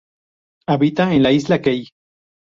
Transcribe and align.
Habita 0.67 1.13
en 1.13 1.21
la 1.21 1.31
isla 1.31 1.61
Key. 1.61 1.87